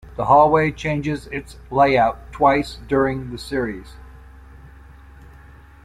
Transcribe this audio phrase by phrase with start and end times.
[0.15, 3.93] The hallway changes its layout twice during the series.